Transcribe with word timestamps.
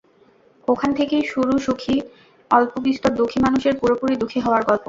ওখান 0.67 0.93
থেকেই 0.93 1.21
শুরু- 1.21 1.59
সুখী, 1.59 1.95
অল্পবিস্তর 2.51 3.15
দুঃখী 3.15 3.39
মানুষের 3.39 3.73
পুরোপুরি 3.79 4.15
দুঃখী 4.15 4.39
হওয়ার 4.39 4.63
গল্প। 4.63 4.79